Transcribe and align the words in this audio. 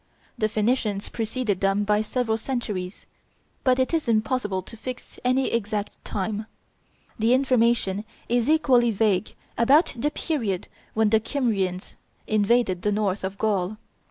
The 0.35 0.49
Phoenicians 0.49 1.09
preceded 1.09 1.61
them 1.61 1.83
by 1.83 2.01
several 2.01 2.35
centuries; 2.39 3.05
but 3.63 3.77
it 3.77 3.93
is 3.93 4.09
impossible 4.09 4.63
to 4.63 4.75
fix 4.75 5.19
any 5.23 5.51
exact 5.51 6.03
time. 6.03 6.47
The 7.19 7.35
information 7.35 8.03
is 8.27 8.49
equally 8.49 8.89
vague 8.89 9.35
about 9.59 9.93
the 9.95 10.09
period 10.09 10.67
when 10.95 11.11
the 11.11 11.19
Kymrians 11.19 11.93
invaded 12.25 12.81
the 12.81 12.91
north 12.91 13.23
of 13.23 13.37
Gaul. 13.37 13.77